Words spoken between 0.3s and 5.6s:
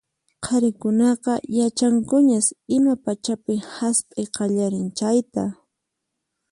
Qharikunaqa yachankuñas ima pachapin hasp'iy qallarin chayta.